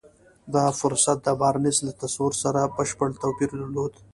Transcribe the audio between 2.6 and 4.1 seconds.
بشپړ توپير درلود.